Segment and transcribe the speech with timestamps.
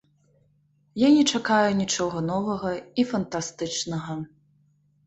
[1.01, 4.13] Я не чакаю нічога новага і фантастычнага.